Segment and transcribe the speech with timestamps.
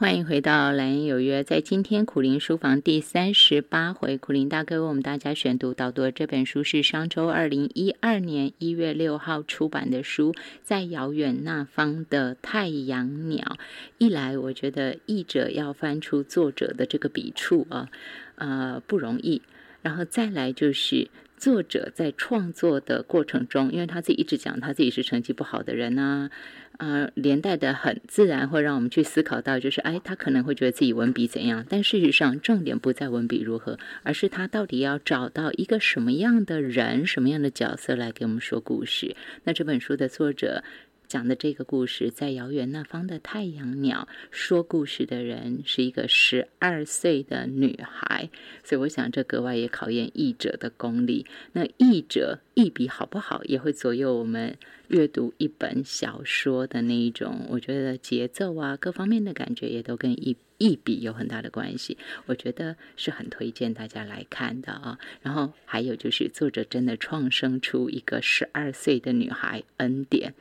[0.00, 13.56] 欢迎回到蓝言有约，在今天苦林书房第三十八回，苦林大哥为我们大家选读导读这本书是商周二零一二年一月六号出版的书，在遥远那方的太阳鸟。
[13.98, 17.88] 一来，我觉得译者要翻出作者的这个笔触啊，
[18.36, 19.42] 呃，不容易；
[19.82, 26.30] 然后再来就是作者在创作的过程中，因为他自己一直讲他自己是成绩不好的人啊。
[26.78, 39.14] 呃，连带的很自然会让我们去思考到，就是哎，他可能会觉得自己文笔怎样，但事实上重点不在文笔如何，而是他到底要找到一个什么样的人、什么样的角色来给我们说故事。
[39.44, 40.64] 那这本书的作者。
[41.08, 48.28] 讲的这个故事，在遥远那方的太阳鸟说故事的人是一个十二岁的女孩，
[48.62, 51.24] 所以我想这格外也考验译者的功力。
[51.52, 54.54] 那译者译笔好不好，也会左右我们
[54.88, 61.96] 阅读一本小说的那一种，我觉得节奏啊，各方面的感觉也都跟译译笔有很大的关系。
[62.26, 64.98] 我觉得是很推荐大家来看的啊。
[65.22, 70.34] 然后还有就是作者真的创生出一个十二岁的女孩恩典。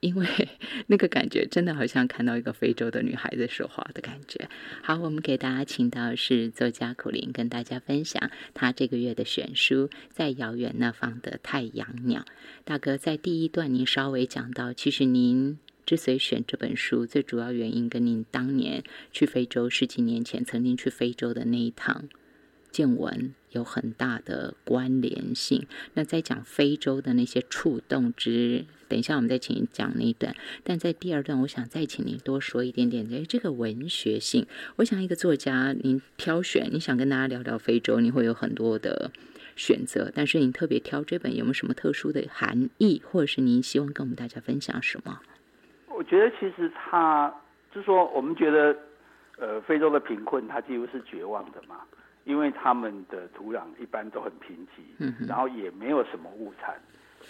[0.00, 0.26] 因为
[0.86, 4.48] 那个感觉真的好像看到一个非洲的女孩子说话的感觉。
[4.82, 12.20] 好，我们给大家请到是作家苦林，跟大家分享他这个月的选书《在遥远那方的太阳鸟》。
[12.64, 22.08] 大哥在第一段您稍微讲到，其实您之所以选这本书，最主要原因跟您当年去非洲十几年前曾经去非洲的那一趟
[22.70, 25.66] 见闻有很大的关联性。
[25.94, 28.64] 那在讲非洲的那些触动之。
[28.88, 30.36] 等一下，我们再请你讲那一段。
[30.62, 33.04] 但在第二段，我想再请您多说一点点。
[33.12, 34.46] 哎，这个文学性，
[34.76, 39.10] 我想一个作家，您挑选，你想跟大家聊聊非洲，你会有很多的
[39.56, 40.12] 选择。
[40.14, 45.18] 但是您特别挑这本，有没有什么特殊的含义，或者是您希望跟我们大家分享什么？
[45.88, 47.34] 我觉得其实他
[47.74, 48.76] 就是说，我们觉得，
[49.38, 51.80] 呃，非洲的贫困，它几乎是绝望的嘛，
[52.26, 56.74] 因为他们的土壤一般都很贫瘠，嗯，然后也没有什么物产。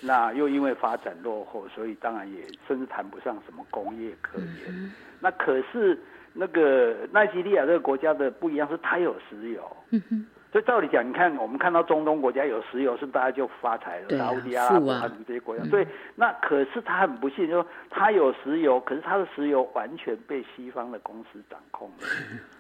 [0.00, 4.92] 那又因为发展落后，所以当然也甚至谈不上什么工业可言。
[5.20, 5.98] 那可是
[6.32, 9.76] 那个奈及利亚这个国家的不一样，是它有石油。
[10.50, 14.08] 所以照理讲，你看我们看到中东国家有石油，是不是大家就发财了？
[14.08, 15.62] 沙特阿拉伯啊，这些国家。
[15.70, 22.06] 对，那可是他很不幸，就说他有石油，可是他的石油完全被西方的公司掌控了。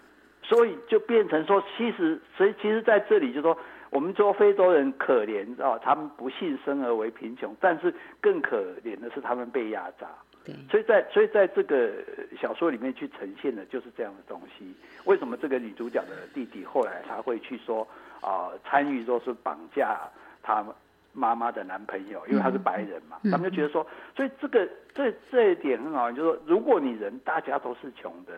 [0.48, 3.56] 所以就变成说，其实，所以其实在这里就说。
[3.90, 10.08] 我们说非洲人可怜啊，他们不幸生而为贫穷，但是更可怜的是他们被压榨。
[10.44, 11.92] 对，所以在所以在这个
[12.38, 14.74] 小说里面去呈现的就是这样的东西。
[15.04, 17.86] 为什么这个女主角的弟弟后来他会去说
[18.20, 19.96] 啊，参与说是绑架
[20.42, 20.66] 他
[21.12, 28.32] 妈妈的男朋友，因为他是白人嘛，他们就觉得说，所以这个这这一点很好，就是说，如果你人大家都是穷的，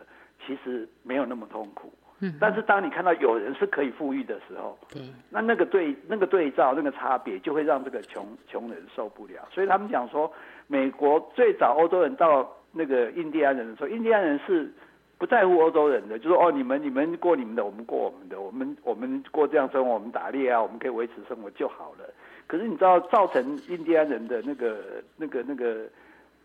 [0.49, 1.93] 其实没有那么痛苦。
[2.41, 5.01] 但是当你看到有人是可以富裕的时候，对，
[5.31, 9.47] 那那个对那个对照那个差别就会让这个穷穷人受不了。
[9.53, 10.29] 所以他们讲说，
[10.67, 14.69] 美国最早欧洲人到那个印第安人的时候，印第安人是
[15.17, 22.13] 不在乎欧洲人的，就说哦，你们你们过你们的，我们过我们的，我们我们过这样生活，我们打猎啊，我们可以维持生活就好了。
[22.49, 24.77] 可是你知道造成印第安人的那个
[25.17, 25.87] 那个那个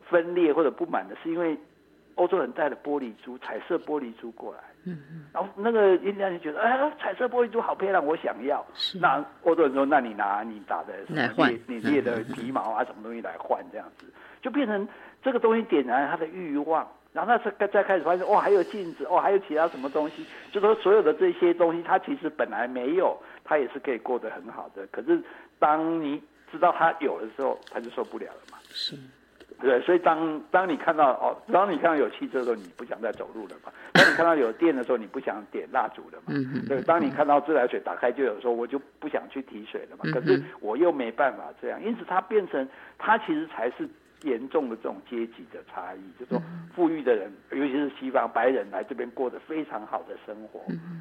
[0.07, 1.57] 分裂或者不满的是因为
[2.15, 4.59] 欧洲人带了玻璃珠，彩色玻璃珠过来。
[4.85, 8.65] 嗯嗯，然后那个印第安人觉得，哎，彩色玻璃珠好漂亮，我想要。
[8.99, 14.05] 那欧洲人说，那你拿你打的什么猎你猎的皮毛啊，什么东西来换这样子，
[14.41, 14.87] 就变成
[15.21, 16.87] 这个东西点燃他的欲望。
[17.13, 24.85] 然后那再再开始发现，哦，还有镜子，哦，还有其他什么东西，就说所有的这些东西，他其实本来没有，他也是可以过得很好的。
[24.87, 25.21] 可是
[25.59, 28.57] 当你知道他有的时候，他就受不了了嘛。
[28.69, 28.97] 是。
[29.63, 33.71] 对，所以当当你看到哦，当你看到有汽车的时候，你不想再走路了嘛？
[33.93, 36.33] 当你看到有电的时候，你不想点蜡烛了嘛？
[36.67, 40.03] 对，当你看到自来水打开就有时候，我就不想去提水了嘛？
[40.11, 43.87] 可是我又没办法这样，因此它变成它其实才是
[44.23, 46.43] 严重的这种阶级的差异，就说
[46.75, 50.59] 富裕的人，尤其是西方白人来这边过得非常好的生活，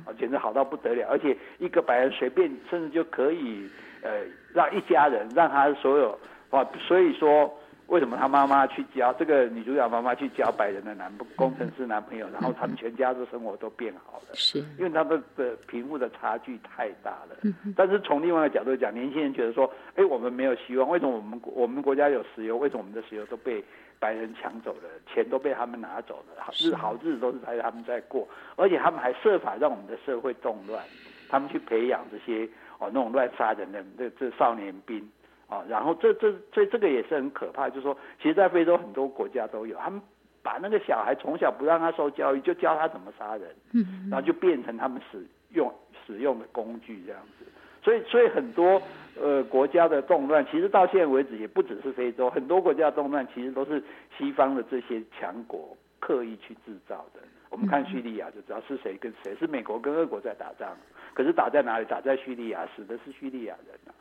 [0.09, 3.69] 啊，简直好到不得了，而且一个白人随便甚至就可以
[4.03, 4.09] 呃
[4.55, 6.17] 让一家人让他所有
[6.51, 7.53] 啊，所以说。
[7.89, 14.35] 为什么他妈妈去交这个女主角妈妈去交白人的男工程师男朋友，然后他们全家的生活都变好了？
[14.35, 17.37] 是，因为他们的贫富的差距太大了。
[17.77, 20.89] 但是从另外一个角度讲，年轻人觉得说，哎，我们没有希望。
[20.89, 22.57] 为什么我们我们国家有石油？
[22.57, 23.63] 为什么我们的石油都被
[23.99, 24.89] 白人抢走了？
[25.13, 26.51] 钱都被他们拿走了？
[26.59, 28.27] 日好日子都是在他们在过，
[28.57, 30.83] 而且他们还设法让我们的社会动乱。
[31.29, 32.49] 他们去培养这些
[32.79, 35.07] 哦那种乱杀人的这这少年兵。
[35.53, 40.01] 啊，然后这这所以这个也是很可怕，就是说，其实，在非洲很多国家都有，他们
[40.43, 45.71] 把那个小孩从小不让他受教育，就教他怎么杀人，嗯，然后就变成他们使用
[46.07, 47.45] 使用的工具这样子。
[47.85, 48.81] 所以，所以很多
[49.21, 53.83] 呃国家的动乱，其实到现在为止也不只是非洲，很多国家的动乱其实都是
[54.17, 57.21] 西方的这些强国刻意去制造的。
[57.51, 60.75] 我们看叙利亚就知道是谁跟谁，是美国跟俄国在打仗，
[61.13, 61.85] 可是打在哪里？
[61.85, 63.93] 打在叙利亚，死的是叙利亚人啊。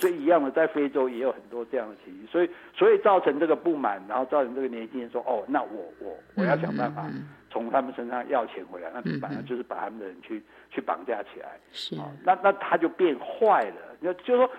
[0.00, 7.06] 所以一样的，在非洲也有很多这样的情绪，所以所以造成这个不满，然后造成这个年轻人说：“哦，那我我我要想办法
[7.50, 11.48] 从他们身上要钱回来。”那反正就是把他们的人去去绑架起来。
[11.70, 13.76] 是啊，那那他就变坏了。
[14.00, 14.50] 那就说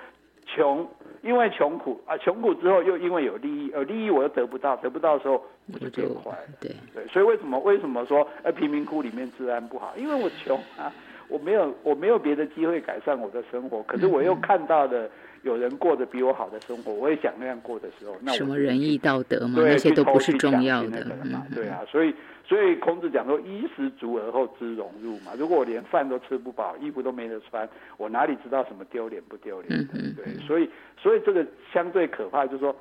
[0.46, 0.88] 穷，
[1.24, 5.44] 因为穷苦啊，穷苦之后又因为有利益，而利益我又得不到，得不到的时候
[5.74, 6.48] 我就变坏了。
[6.60, 9.94] 对对，所以为什么为什么说呃贫民窟里面治安不好？
[9.98, 10.94] 因为我穷啊，
[11.30, 15.10] 我没有我没有别的机会改善我的生活，可是我又看到了。
[15.44, 21.46] 有人过得比我好的生活，我也想那样过的时候，那什么仁义道德嘛，那些都不是重要的嘛。
[21.54, 22.14] 对啊，所以
[22.46, 25.32] 所以孔子讲说，衣食足而后知荣辱嘛。
[25.40, 27.68] 如果我连饭都吃不饱，衣服都没得穿，
[27.98, 29.88] 我哪里知道什么丢脸不丢脸？
[30.16, 30.70] 对，所以
[31.02, 31.44] 所以这个
[31.74, 32.76] 相对可怕，就是说，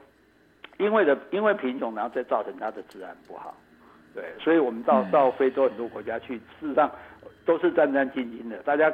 [0.77, 3.57] 因为的因为贫穷，然后再造成他的治安不好。
[4.15, 6.91] 对，所以我们到到非洲很多国家去，事实上
[7.47, 8.93] 都是战战兢兢的，大家。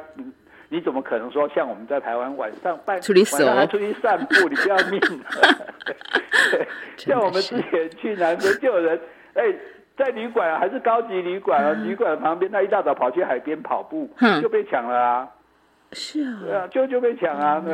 [0.69, 4.47] 你怎么可能说像我们在台湾晚上半晚上还出去散步？
[4.49, 4.99] 你不要命！
[6.97, 8.99] 像我们之前去南非，就有人
[9.33, 9.43] 哎，
[9.97, 14.09] 在旅馆还是高级旅馆啊，旅馆旁边，他一大早跑去海边跑步，
[14.41, 15.29] 就被抢了啊！
[15.93, 17.73] 是啊，对啊，就就被抢啊，对。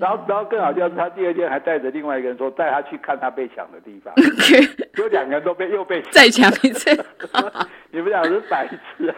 [0.00, 4.14] 然后，然后更好笑是，他第二天还带着另外一个人说，带他去看他被抢的地方，
[4.94, 7.04] 就两个人都被又被 再抢一次。
[7.90, 9.12] 你们俩是白痴。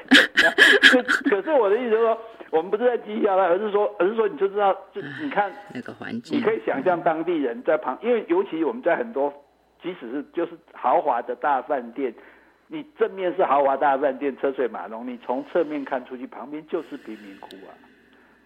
[1.28, 2.18] 可是我的意思是说。
[2.50, 9.32] 我们不是在讥笑他，而是说，而是说，你就知道，就你看那个环境，你可以想象当地人在旁，因为尤其我们在很多，
[9.80, 12.12] 即使是就是豪华的大饭店，
[12.66, 17.70] 你正面是豪华大饭店，车水马龙，你从侧面看出去，旁边就是贫民窟啊。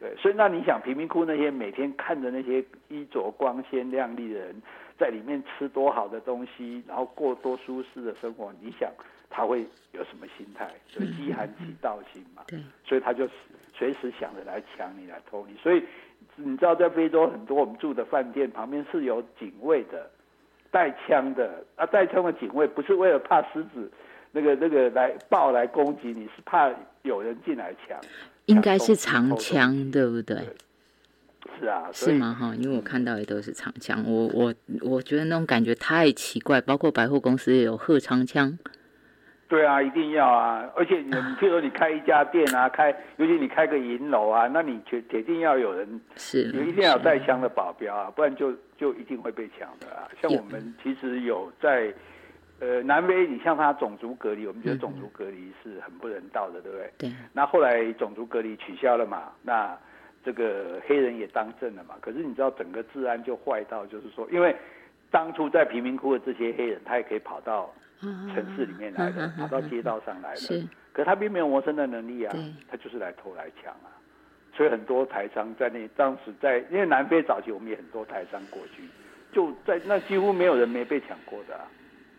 [0.01, 4.63] 对，所以那你想，贫民窟那些每天看着那些衣着光鲜亮丽的人，
[4.99, 8.91] 在里面吃多好的东西，然后过多舒适的生活，你想
[9.29, 10.71] 他会有什么心态？
[10.89, 12.43] 所以饥寒起盗心嘛。
[12.47, 13.29] 对，所以他就。
[13.77, 15.83] 随时想着来抢你、来偷你，所以
[16.37, 20.09] 你知道，在非洲很多我们住的饭店旁边是有警卫的，
[20.71, 21.65] 带枪的。
[21.75, 23.91] 啊，带枪的警卫不是为了怕狮子
[24.31, 27.99] 那个那个来豹来攻击你，是怕有人进来抢。
[28.47, 30.37] 应该是长枪，对不对？
[31.59, 32.37] 是啊，是吗？
[32.39, 38.59] 哈，因为我看到也都是长枪，我我我觉得那种感觉太奇怪，包括百货公司也有荷长枪。
[39.47, 40.65] 对啊，一定要啊！
[40.75, 50.09] 而且你，譬如说你开一家店啊，开，尤其你开个银楼啊，那你铁铁定要有人，是，你一定要有带枪的保镖啊，不然就就一定会被抢的啊。
[50.21, 51.93] 像我们其实有在，
[52.59, 56.93] 呃，南非，你像他种族隔离，我们觉得种族隔离是很不人道的，对不对？
[56.99, 57.13] 对。
[57.33, 59.79] 那后来种族隔离取消了嘛，那
[60.25, 61.95] 这个黑人也当政了嘛。
[62.01, 64.57] 可是你知道整个治安就坏到，就是说，因为
[65.11, 67.73] 当初在贫民窟的这些黑人，他也可以跑到。
[68.35, 72.37] 城市里面来的，跑到街道上来的，可他并没有谋生的能力啊，
[72.69, 73.89] 他就是来偷来抢啊，
[74.53, 78.83] 所以很多台商在那当时在，因为南非早期我们也很多台商过去，
[79.33, 81.59] 就在那几乎没有人没被抢过的，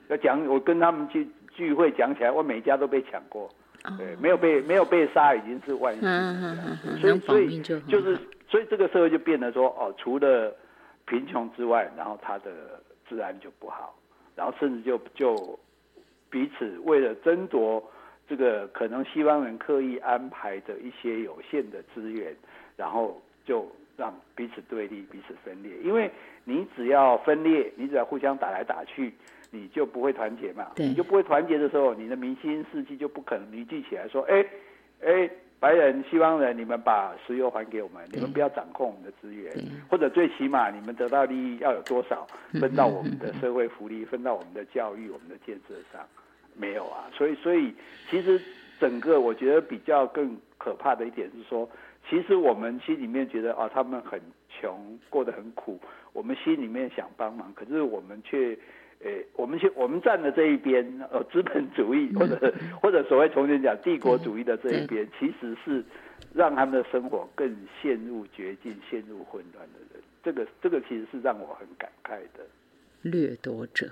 [0.08, 3.48] 要讲我跟他们去聚会讲起来，我每家都被抢过，
[3.98, 10.56] 对，没有被没有被杀已经是万幸，所以所以就是所以这个社会就变得说哦，除了
[11.06, 12.52] 贫穷之外，然后他的
[13.08, 13.96] 治安就不好，
[14.36, 15.60] 然后甚至就就。
[16.28, 17.82] 彼此为了争夺
[18.28, 22.36] 这个可能西方人刻意安排的一些有限的资源，
[22.76, 23.66] 然后就
[23.96, 25.72] 让彼此对立、彼此分裂。
[25.82, 26.12] 因为
[26.44, 29.14] 你只要分裂，你只要互相打来打去，
[29.56, 30.68] 你就不会团结嘛。
[30.76, 34.46] 你就不会团结的时候，你的民心士气就不可能凝聚起来，说：“哎，
[35.02, 39.54] 哎，白人、西方人，你们把石油还给我们，你们不要掌控我们的资源，
[39.90, 42.28] 或者最起码你们得到利益要有多少
[42.60, 46.06] 分到我们的社会福利，分到我们的教育、我们的建设上。”
[46.58, 47.74] 没有啊，所以所以
[48.10, 48.40] 其实
[48.80, 51.70] 整个我觉得比较更可怕的一点是说，
[52.10, 54.18] 其实我们心里面觉得啊，他们很
[54.50, 55.78] 穷，过得很苦，
[56.14, 58.58] 我们心里面想帮忙，可是我们却，
[59.04, 65.84] 呃，我们去我们站的这一边，呃，资本主义或者或者所谓重新讲帝国主义的这一边，其实是
[66.34, 70.04] 让他们的生活更陷入绝境、陷入混乱的人。
[70.24, 72.44] 这个这个其实是让我很感慨的。
[73.02, 73.92] 掠夺者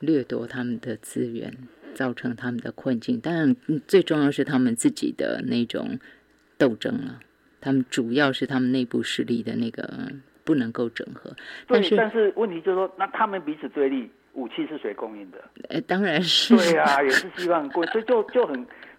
[0.00, 1.52] 掠夺他们的资源。
[1.94, 3.54] 造成他们的困境，当然
[3.86, 5.98] 最重要是他们自己的那种
[6.56, 7.20] 斗争了。
[7.60, 10.10] 他们主要是他们内部势力的那个
[10.44, 11.30] 不能够整合。
[11.66, 15.38] 但是但是问题就是说，那他们彼此对立，武器是谁供应的？
[15.68, 16.56] 呃，当然是。
[16.56, 18.54] 对啊， 也是希望供，所以就就很，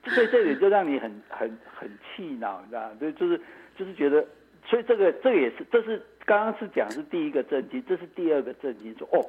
[0.05, 2.91] 所以这里就让你很很很气恼，你知道？
[3.00, 3.39] 所以就是
[3.77, 4.25] 就是觉得，
[4.65, 9.25] 所以这个这个也是，这是刚刚是讲是第一个震惊，这是第二个震惊，说哦，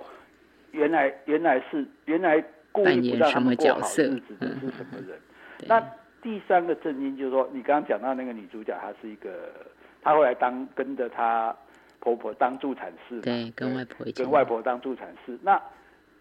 [0.73, 2.42] 原来原来是原来
[2.73, 5.18] 故意不让他们过好日子的是什么人？
[5.66, 5.80] 那
[6.23, 9.52] 第三个震惊就是说，你刚刚讲到那个女主角，她是一个，
[10.02, 11.54] 她后来当跟着她
[12.04, 15.61] 婆婆当助产士，对，跟外婆跟外婆当助产士，那。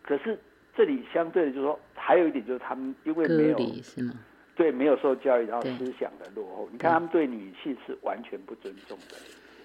[0.05, 0.37] 可是
[0.75, 4.13] 这里相对的，就是说，还有一点就是他们因为没有是吗？
[4.53, 6.67] 对，没有受教育，然后思想的落后。
[6.73, 9.15] 你看他们对女性是完全不尊重的，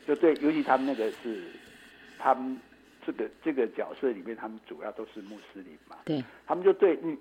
[0.06, 1.42] 就对，尤其他们那个是
[2.20, 2.56] 他们
[3.08, 5.96] 这个这个角色里面，他们主要都是穆斯林嘛。
[6.04, 7.18] 对，他们就对女，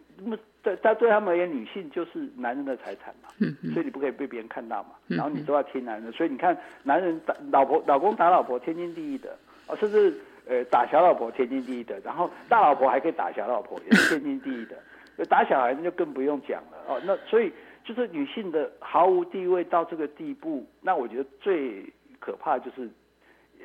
[0.61, 3.29] 对，他对他们而言，女性就是男人的财产嘛。
[3.39, 3.73] 嗯嗯。
[3.73, 4.89] 所以你不可以被别人看到嘛。
[5.07, 6.11] 然后你都要听男人。
[6.11, 10.13] 所以你看，男人打老婆，老公打老婆，天经地义的啊，甚至。
[10.49, 15.25] 呃，打小老婆天经地义的，然后大老婆还可以打小老婆，也是天经地义的。
[15.25, 17.01] 打小孩那就更不用讲了哦。
[17.03, 17.51] 那所以
[17.83, 21.83] 就是女性的毫无地位到这个地步，那我觉得最
[22.21, 22.89] 可怕就是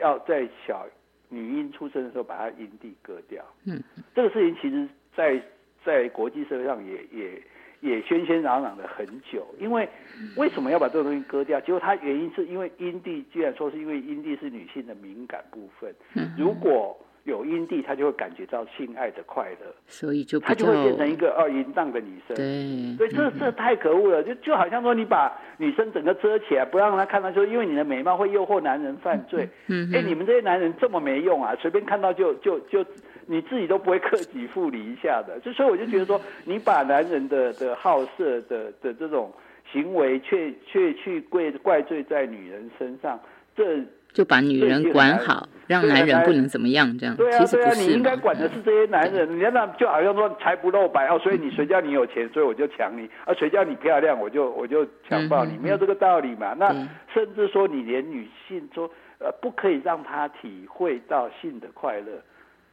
[0.00, 0.84] 要在小
[1.32, 3.42] 女婴出生的时候把她阴蒂割掉。
[3.64, 3.82] 嗯，
[4.14, 4.86] 这个事情其实，
[5.16, 5.42] 在
[5.84, 7.42] 在国际社会上也也。
[7.82, 9.88] 也喧喧嚷嚷了很久，因为
[10.36, 11.60] 为什么要把这个东西割掉？
[11.62, 15.92] 结果它原因是因为阴蒂，既然说是因为阴蒂是女性的敏感部分，
[16.38, 22.36] 如果有阴蒂，她就会感觉到性爱的快乐，所以就她就会变成一个二淫荡的女生。
[22.36, 29.48] 对，所以这这太可恶了，就就好像说你把女生整个遮起来，不让她看到，说因为你的美貌会诱惑男人犯罪。
[29.68, 32.84] 嗯，哎，你们这些男人这么没用啊，随便看到就就就。
[33.24, 39.32] 你自己都不会克己复礼一下的，就所以我就觉得说，你把男人的的好色的的这种
[39.72, 43.18] 行为，却却去怪怪罪在女人身上，
[43.54, 43.78] 这
[44.12, 56.54] 就把女人管好，让男人不能怎么样，这样对啊对啊，你应该管的是这些男人，你那就好像说财不露白哦，所以你谁叫你有钱，所以我就抢你，啊谁叫你漂亮，我就我就强暴你，没有这个道理嘛？
[56.58, 56.70] 那
[57.14, 62.12] 甚至说你连女性说呃不可以让她体会到性的快乐。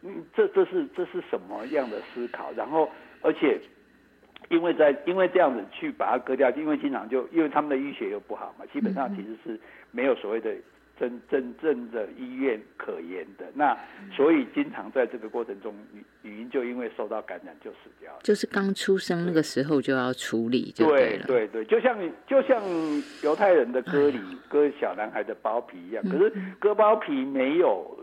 [0.02, 2.52] 嗯，这这是这是什么样的思考？
[2.56, 2.90] 然后，
[3.22, 3.60] 而且，
[4.48, 9.60] 因为在因为这样子去把它割掉，因为经常就因为他们的医学又不好嘛，基本上其实是
[9.92, 10.56] 没有所谓的
[11.00, 13.46] 真真正的医院可言的。
[13.54, 13.78] 那
[14.12, 18.20] 所以经常在这个过程中，女女婴就因为受到感染就死掉了。
[18.24, 22.62] 就是刚出生那个时候就要处理，对对对，就像就像
[23.24, 27.98] 犹太人的割礼割小男孩的包皮一样，可是割包皮没有。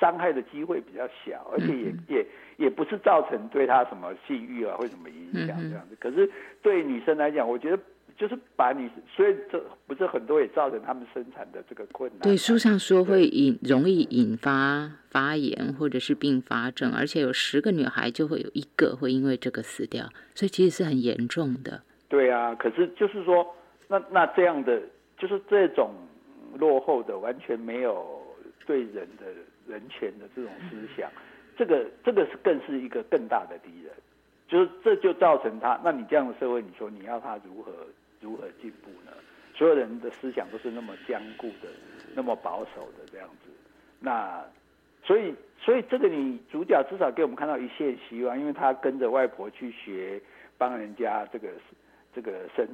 [0.00, 2.26] 伤害的机会比较小，而且也也
[2.56, 5.96] 也不是造成对他什么性欲啊或什么影响这样子。
[5.98, 6.30] 可是
[6.62, 7.76] 对女生来讲，我觉得
[8.18, 12.20] 就是把你，所以这不是很多也造成他们生产的这个困难。
[12.20, 21.80] 对，书上说会引容易引发发炎或者是并发症，而且有十个女孩就会有一个会因为这个死掉，所以其实是很严重的。
[22.08, 23.46] 对啊，可是就是说，
[23.86, 24.82] 那那这样的
[25.16, 25.94] 就是这种
[26.58, 28.20] 落后的，完全没有
[28.66, 29.24] 对人的。
[29.68, 31.10] 人权的这种思想，
[31.54, 33.92] 这个这个是更是一个更大的敌人，
[34.48, 37.70] 就是这就造成他，那你这样的社会，你说你要他如何
[38.20, 39.12] 如何进步呢？
[39.54, 41.68] 所有人的思想都是那么坚固的，
[42.14, 43.50] 那么保守的这样子，
[44.00, 44.44] 那
[45.02, 50.20] 所以所以这个女主角至少给我们看到一线希望，因为她跟着外婆去学
[50.56, 51.48] 帮人家这个
[52.14, 52.66] 这个生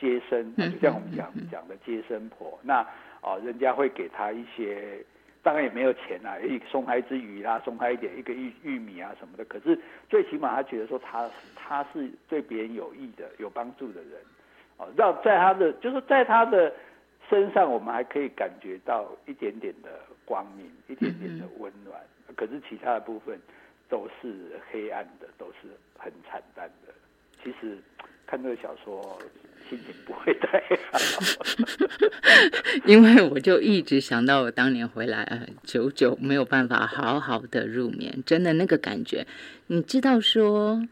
[0.00, 2.86] 接生，就像我们讲讲的接生婆，那
[3.20, 5.04] 哦人家会给他一些。
[5.42, 9.44] 当然也没有钱啊，一送他一只鱼啦，送他一点一个玉玉米啊什么的。
[9.44, 14.12] 可是最起码他觉得说他他是对别人有益的、有帮助的人，
[14.76, 16.72] 哦，让在他的就是在他的
[17.28, 19.90] 身上，我们还可以感觉到一点点的
[20.24, 22.00] 光明，一点点的温暖。
[22.36, 23.38] 可是其他的部分
[23.88, 26.92] 都是黑暗的，都是很惨淡的。
[27.42, 27.78] 其实
[28.26, 29.18] 看这个小说。
[29.66, 30.60] 心情不会太
[30.92, 30.98] 好，
[32.84, 39.26] 因为我就一直想到我当年回来，呃，久久没有办法好好的入眠，真的那个感觉，
[39.68, 40.86] 你知道说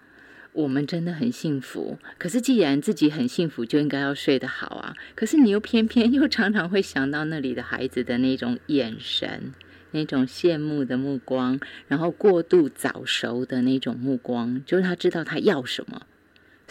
[0.53, 9.53] 我们真的很幸福，可是既然自己很幸福，就应该要睡得好啊，可是你又偏偏 又常常会想到那里的孩子的那种眼神，
[9.93, 16.03] 那种羡慕的目光，然后过度早熟的那种目光，就是他知道他要什么。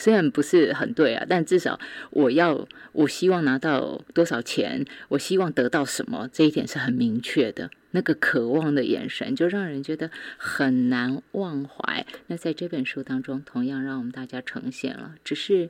[0.01, 1.79] 虽然不是很对啊，但至少
[2.10, 7.70] 我要，我希望拿到多少钱，我希望得到什么，这一点是很明确的。
[7.91, 12.08] 那个渴望的眼神，就让人觉得很难忘怀。
[12.25, 15.70] 那在这本书当中，同样让我们大家呈现了，只是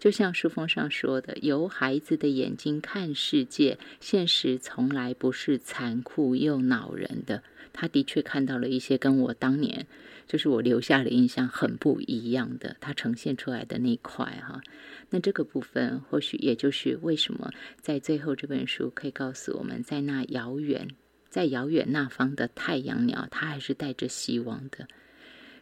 [0.00, 7.42] 就像书封上说的，由孩子的眼睛看世界，现实从来不是残酷又恼人的。
[7.78, 9.86] 他的确看到了一些跟我当年，
[10.26, 14.62] 就是我留下的印象很不一样的，他呈现出来的那一块哈。
[15.10, 17.52] 那这个部分，或许也就是为什么
[17.82, 20.88] 在最后这本书可以告诉我们，在那遥远、
[21.28, 24.88] 在遥远那方的太阳鸟，它还是带着希望的。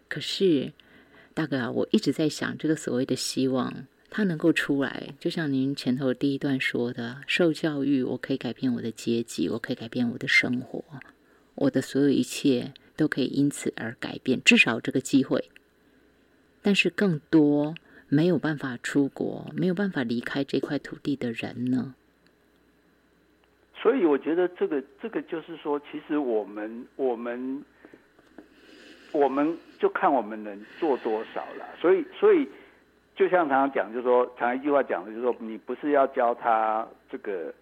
[0.09, 0.73] 可是，
[1.35, 10.85] 大哥啊，我一直在想，这个所谓的希望，它能够出来，就像您前头第一段说的，受教育，我可以改变我的阶级，我可以改变我的生活。
[11.57, 15.51] 我的所有一切都可以因此而改变，至少这个机会。
[16.63, 17.75] 但是更多
[18.09, 21.95] 没有办法出国、没有办法离开这块土地的人呢？
[23.81, 27.65] 所以我觉得这个这个就是说，其实我们我们
[29.13, 31.67] 我们就看我们能做多少了。
[31.81, 32.49] 所以所以
[33.15, 37.55] 就像常常讲，就是说，常一句话讲的就是说，你不是要教他这个。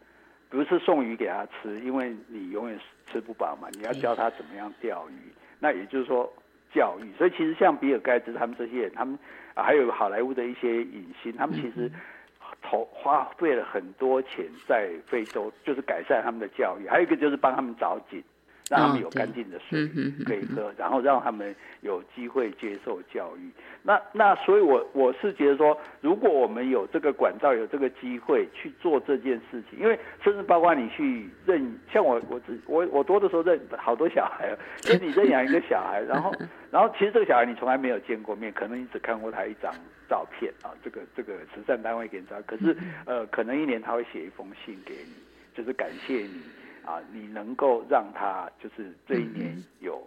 [0.53, 2.79] 不是送鱼给他吃，因为你永远
[3.11, 3.69] 吃不饱嘛。
[3.73, 6.31] 你要教他怎么样钓鱼，那也就是说
[6.75, 7.11] 教育。
[7.17, 9.19] 所以其实像比尔盖茨他们这些人，他们
[9.57, 11.91] 还有好莱坞的一些影星，他们其实
[12.61, 16.87] 投花费了很多钱在非洲，就是改善他们的教育。
[16.87, 18.23] 还有一个就是帮他们找井。
[18.73, 19.87] 让他们有干净的水
[20.25, 23.51] 可以喝，然后让他们有机会接受教育。
[23.83, 36.35] 那那所以，我我是觉得说，如果我们有这个管道，有这个机会去做这件事情，因为甚至包括你去认，像我我我我多的时候认好多小孩，就你认养一个小孩，然后
[36.73, 39.71] 然后其实这个小孩你从来没有见过面，可能你只看过他一张
[40.09, 42.75] 照片啊，这个这个慈善单位给你照，可是
[43.05, 45.13] 呃，可能一年他会写一封信给你，
[45.55, 46.41] 就是感谢你。
[46.85, 50.03] 啊，你能够让他就是这一年有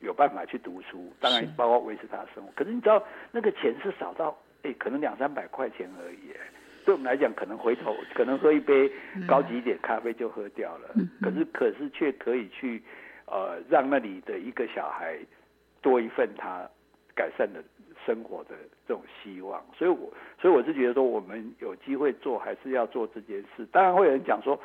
[0.00, 2.52] 有办法去读书，当然包括维持他的生活。
[2.54, 6.32] 可是你知道那个钱是少到哎，可能两三百块钱而已。
[6.84, 8.90] 对我们来讲，可能回头可能喝一杯
[9.26, 10.94] 高级一点咖啡就喝掉了。
[11.20, 12.82] 可是可是却可以去
[13.26, 15.18] 呃让那里的一个小孩
[15.80, 16.68] 多一份他
[17.14, 17.62] 改善的
[18.04, 19.64] 生活的这种希望。
[19.76, 23.66] 所以我所以我是觉得说，我们有机会做还是要做这件事。
[23.70, 24.58] 当然会有人讲说。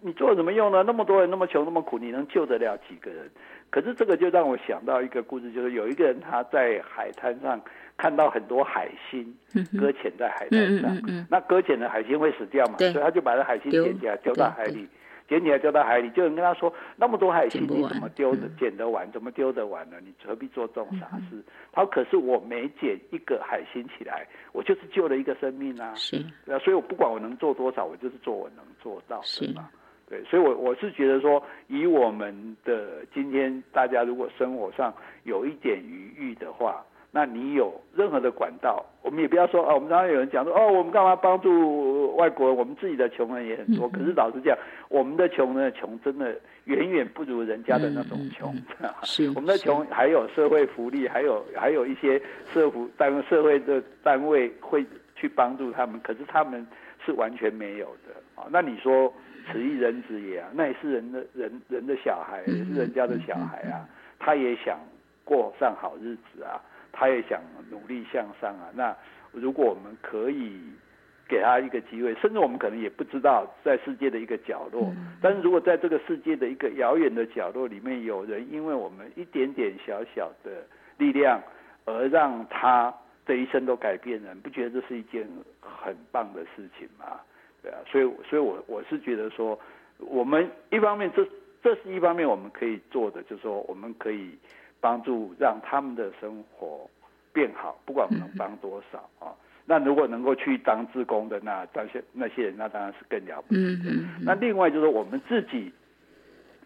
[0.00, 0.82] 你做什么用呢？
[0.82, 3.30] 那么多人那么穷那么苦，你能救得了几个人？
[3.68, 7.60] 可是这个就让我想到一个故事，就是有一个人他在海滩上
[7.96, 9.34] 看到很多海星
[9.78, 12.78] 搁浅在海滩上，那搁浅的海星会死掉嘛？
[12.78, 14.88] 所以他就把那海星捡起来丢到海里，
[15.28, 16.10] 捡起来丢到海里。
[16.10, 19.10] 就有人跟他说：“那么多海星你怎么丢的捡得完？
[19.12, 19.96] 怎么丢得完呢？
[20.02, 25.94] 你何必做这种傻事？”他说：“可是我每捡一个海星起来，我就是救了一个生命啊！
[25.94, 26.22] 是，
[26.62, 29.68] 所以我不管我能做多少，我就是做我能做到的嘛。”
[30.12, 34.92] 对，所以，我我是觉得说，以我们的今天，大家如果生活上
[35.24, 42.54] 有一点余裕的话，那你有任何的管道，我们也不要说啊，我们刚刚有人讲说哦，我们干嘛帮助外国人？
[42.58, 43.88] 我们自己的穷人也很多。
[43.88, 44.54] 可是老实讲，
[44.90, 48.54] 我们的穷人的穷真的远远不如人家的那种穷。
[49.04, 52.20] 是，我们的穷还有社会福利，还有还有一些
[52.52, 54.84] 社福单社会的单位会
[55.16, 56.66] 去帮助他们，可是他们
[57.02, 58.44] 是完全没有的啊。
[58.50, 59.10] 那你说？
[59.50, 63.88] 此一人子也啊，那也是人的人人的小孩，也是人家的小孩啊。
[64.18, 64.78] 他也想
[65.24, 66.60] 过上好日子啊，
[66.92, 68.70] 他也想努力向上啊。
[68.74, 68.96] 那
[69.32, 70.60] 如果我们可以
[71.28, 80.66] 给他一个机会，甚至我们可能也不知道在世界的一个角落，但是如果在这个世界的一个遥远的角落里面，有人因为我们一点点小小的
[80.98, 81.40] 力量，
[81.84, 85.26] 而让他这一生都改变了，你不觉得这是一件
[85.60, 87.18] 很棒的事情吗？
[87.62, 89.56] 对啊，所以所以，我我是觉得说，
[89.98, 91.24] 我们一方面这
[91.62, 94.36] 这是一方面我们可以做的，就是说我们可以
[94.80, 96.90] 帮助让他们的生活
[97.32, 99.30] 变好，不管我们能帮多少啊。
[99.64, 103.94] 那如果能够去当志工的，那那些那些人，那当然是更了不起的。
[104.20, 105.72] 那另外就是我们自己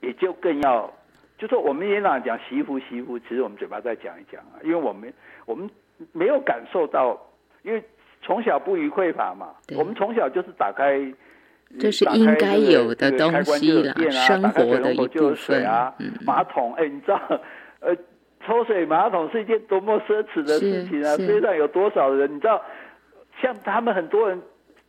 [0.00, 0.90] 也就更要，
[1.36, 5.12] 就说我们也常讲媳妇媳妇，其实我们嘴巴再讲一讲啊，因为我们
[5.44, 5.68] 我们
[6.12, 7.20] 没有感受到，
[7.62, 7.84] 因为。
[8.26, 11.00] 从小不予匮乏嘛，我们从小就是打开，
[11.78, 15.94] 这是应该有的东西了，生活的一部分啊。
[16.26, 17.20] 马桶，哎，你知道，
[17.78, 17.94] 呃，
[18.44, 21.14] 抽水马桶是一件多么奢侈的事情啊！
[21.16, 22.60] 世界上有多少人，你知道，
[23.40, 24.42] 像他们很多人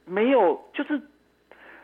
[0.04, 1.00] 没有，就是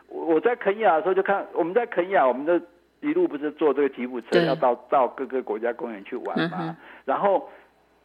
[0.08, 2.60] 我在肯亚的时候就看，我们在肯亚，我们的
[3.00, 7.48] 一路不是坐这个吉普车要到到各个国家公园去玩嘛，然后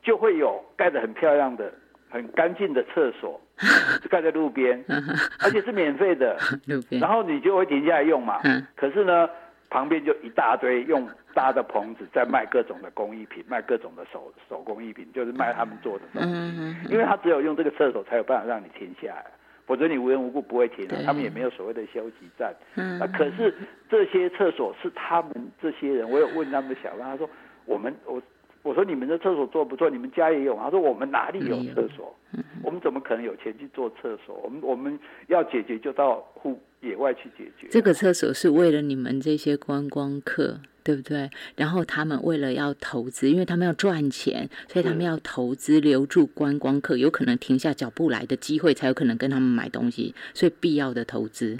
[0.03, 1.73] 就会有盖的很漂亮的。
[2.09, 3.39] 很干净的厕所，
[4.09, 4.83] 盖在路边，
[5.39, 6.37] 而且是免费的。
[6.65, 8.41] 路边，然后你就会停下来用嘛。
[8.75, 9.29] 可是呢，
[9.69, 16.75] 旁边就一大堆用搭的棚子在卖各种的工艺品，卖各种的手手工艺品，就是卖他们做的东西。
[16.91, 19.25] 因为他只有用这个厕所才有办法让你停下来。
[19.67, 20.87] 否则你无缘无故不会停。
[21.05, 22.51] 他们也没有所谓的休息站。
[22.73, 23.53] 嗯啊，可是
[23.87, 27.29] 这些厕所是他们这些人，我有问他们的小班，他说
[27.65, 28.19] 我们我
[28.61, 30.63] 我说你们的厕所做不做，你们家也有吗？
[30.65, 32.15] 他说我们哪里有厕所？
[32.61, 34.35] 我们怎么可能有钱去做厕所？
[34.43, 37.67] 我们我们要解决就到户野外去解决。
[37.69, 41.29] 这个厕所是为了你们这些观光客，对不对？
[41.55, 51.57] 然后他们为了要投资，因为他们要赚钱，所以他们要投资留住观光客，有可能停下脚步来的机会，才有可能跟他们买东西，所以必要的投资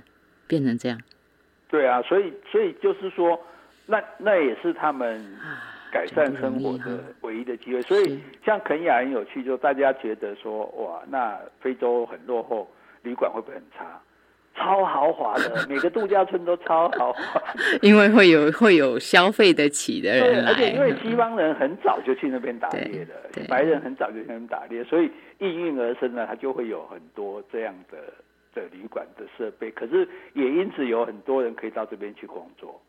[0.47, 0.99] 变成这样。
[1.69, 3.39] 对啊，所以所以就是说，
[3.85, 5.23] 那那也是他们
[5.91, 7.82] 改善生活的唯一的机会。
[7.84, 12.69] 所以像肯雅很有趣，就大家觉得说，哇，那非洲很落后，
[13.04, 13.99] 旅馆会不会很差？
[14.56, 17.41] 超豪华的，每个度假村都超豪华。
[17.82, 27.97] 因为会有会有消费得起的对，人来，而且因为西方人很早就去那边打猎了对对，白人很早就去那边打猎，所以应运而生呢，它就会有很多这样的
[28.54, 29.71] 的旅馆的设备。
[29.71, 32.82] 可是也因此有很多人可以到这边去工作，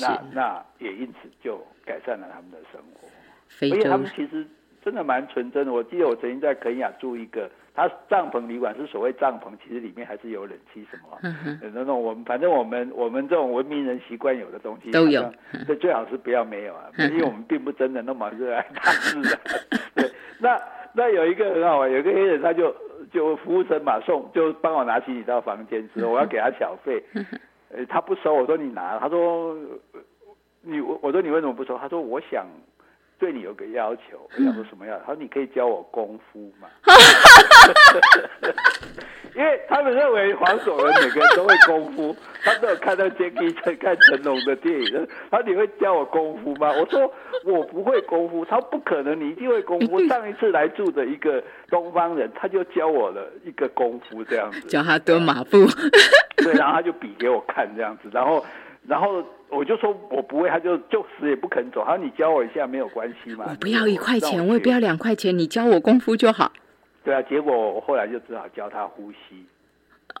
[0.00, 3.08] 那那也因此就改善了他们的生活。
[3.48, 4.44] 非而且他们其实
[4.84, 5.72] 真的蛮纯真的。
[5.72, 11.18] 我记得我曾经在肯雅住一个，他帐篷旅馆是所谓帐篷，其实里面还是有冷气什么。
[11.22, 19.38] 嗯那种我们反正我们我们这种文明人习惯有的东西都有好像对，最好是不要没有啊，嗯因为我们并不真的那么热爱大自然。
[19.94, 20.60] 对，那
[20.92, 22.74] 那有一个很好玩，有一个黑人他就
[23.12, 27.02] 就服务生嘛送就帮我拿行李到房间之后，我要给他小费，
[27.70, 29.54] 呃，他不收，我说你拿，他说
[29.92, 30.00] 呃
[30.62, 31.78] 你我我说你为什么不收？
[31.78, 32.46] 他说我想。
[33.18, 34.98] 对你有个要求，我想说什么要？
[34.98, 36.68] 他说你可以教我功夫嘛？
[39.34, 45.08] 因为他们认为黄守仁每个人都会功夫，他们都有看到杰克森、看成龙的电影。
[45.30, 46.70] 他说你会教我功夫吗？
[46.78, 47.10] 我说
[47.46, 48.44] 我不会功夫。
[48.44, 49.98] 他说不可能，你一定会功夫。
[50.08, 54.60] 上一次来住的一个东方人，他就教我了一个功夫这样子。
[54.68, 55.66] 叫他蹲马步，
[56.46, 58.44] 对，然后他就比给我看这样子，然后
[58.86, 61.84] 然后我就说我不会，他就就死也不肯走。
[61.84, 66.52] 他说你教我一下没有关系嘛，我不要一块钱，我也不要两块钱，你教我功夫就好。
[67.04, 69.44] 对啊，结果我后来就只好教他呼吸。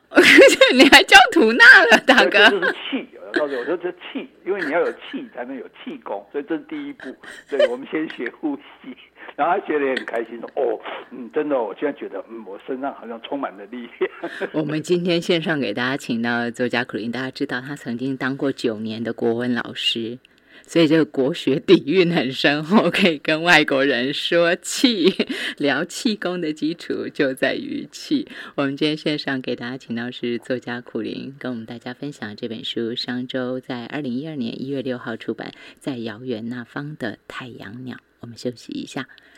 [0.72, 2.50] 你还教吐纳了，大哥这。
[2.50, 3.08] 就是气。
[3.26, 7.14] 我告诉我说这气，因为你要有气才能有气功，所以这是第一步。
[7.50, 8.96] 对，我们先学呼吸。
[9.36, 14.10] 然后他觉得也很开心，说：“哦，嗯，真的，我现在觉得，嗯，我身上好像充满了力量。
[14.52, 20.18] 我们今天线上给大家请到作家苦林，大家知道他曾经当过九年的国文老师，
[20.66, 25.14] 所以这个国学底蕴很深厚， 可以跟外国人说气，
[25.58, 28.26] 聊气功的基础就在于气。
[28.56, 37.98] 我们今天线上给大家请到是作家苦林，跟我们大家分享这本书，上周在二零一二年一月六号出版，在遥远那方的太阳鸟。
[38.20, 39.08] 我们休息一下。